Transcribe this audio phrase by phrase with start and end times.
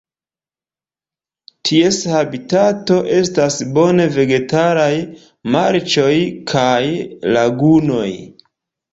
[1.69, 4.93] Ties habitato estas bone vegetalaj
[5.57, 6.15] marĉoj
[6.53, 6.81] kaj
[7.37, 8.09] lagunoj.